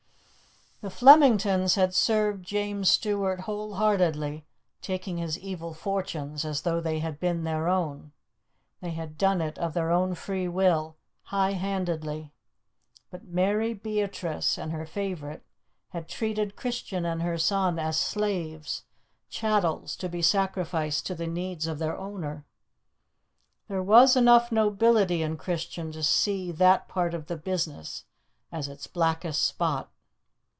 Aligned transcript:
The 0.83 0.89
Flemingtons 0.89 1.75
had 1.75 1.93
served 1.93 2.43
James 2.43 2.89
Stuart 2.89 3.41
whole 3.41 3.75
heartedly, 3.75 4.47
taking 4.81 5.17
his 5.17 5.37
evil 5.37 5.75
fortunes 5.75 6.43
as 6.43 6.63
though 6.63 6.81
they 6.81 6.97
had 6.97 7.19
been 7.19 7.43
their 7.43 7.67
own; 7.67 8.13
they 8.81 8.89
had 8.89 9.15
done 9.15 9.41
it 9.41 9.59
of 9.59 9.75
their 9.75 9.91
own 9.91 10.15
free 10.15 10.47
will, 10.47 10.97
high 11.25 11.51
handedly. 11.51 12.33
But 13.11 13.25
Mary 13.25 13.75
Beatrice 13.75 14.57
and 14.57 14.71
her 14.71 14.87
favourite 14.87 15.43
had 15.89 16.07
treated 16.09 16.55
Christian 16.55 17.05
and 17.05 17.21
her 17.21 17.37
son 17.37 17.77
as 17.77 17.99
slaves, 17.99 18.81
chattels 19.29 19.95
to 19.97 20.09
be 20.09 20.23
sacrificed 20.23 21.05
to 21.05 21.13
the 21.13 21.27
needs 21.27 21.67
of 21.67 21.77
their 21.77 21.95
owner. 21.95 22.43
There 23.67 23.83
was 23.83 24.15
enough 24.15 24.51
nobility 24.51 25.21
in 25.21 25.37
Christian 25.37 25.91
to 25.91 26.01
see 26.01 26.51
that 26.53 26.87
part 26.87 27.13
of 27.13 27.27
the 27.27 27.37
business 27.37 28.05
as 28.51 28.67
its 28.67 28.87
blackest 28.87 29.43
spot. 29.45 29.91